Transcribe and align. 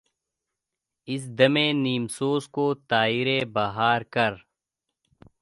اس 1.07 1.23
دم 1.37 1.55
نیم 1.83 2.03
سوز 2.17 2.43
کو 2.55 2.65
طائرک 2.89 3.41
بہار 3.55 4.01
کر 4.13 4.33